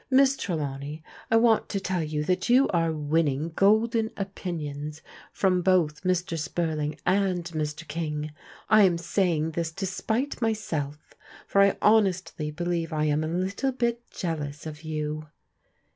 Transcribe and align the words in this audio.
"Miss 0.09 0.35
Trelawney, 0.35 1.03
I 1.29 1.35
want 1.35 1.69
to 1.69 1.79
tell 1.79 2.01
you 2.01 2.23
that 2.23 2.49
you 2.49 2.67
are 2.69 2.91
winning 2.91 3.49
golden 3.49 4.09
opinions 4.17 5.03
from 5.31 5.61
both 5.61 6.01
Mr. 6.01 6.39
Spurling 6.39 6.97
and 7.05 7.43
Mr. 7.51 7.87
King. 7.87 8.31
I 8.67 8.81
am 8.81 8.97
saying 8.97 9.51
this 9.51 9.71
to 9.73 9.85
spite 9.85 10.41
myself, 10.41 11.13
for 11.45 11.61
I 11.61 11.77
honestly 11.83 12.49
believe 12.49 12.91
I 12.91 13.05
am 13.05 13.23
a 13.23 13.27
little 13.27 13.71
bit 13.71 14.09
jealous 14.09 14.65
of 14.65 14.81
you." 14.81 15.27